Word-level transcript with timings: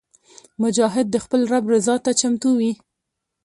مجاهد 0.61 1.05
د 1.11 1.15
خپل 1.23 1.41
رب 1.51 1.65
رضا 1.73 1.95
ته 2.05 2.11
چمتو 2.19 2.49
وي. 2.59 2.71